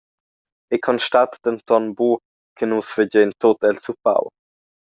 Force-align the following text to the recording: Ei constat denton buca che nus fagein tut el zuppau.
Ei 0.73 0.79
constat 0.87 1.31
denton 1.45 1.85
buca 1.99 2.25
che 2.57 2.65
nus 2.69 2.87
fagein 2.95 3.31
tut 3.41 3.59
el 3.69 3.77
zuppau. 3.85 4.23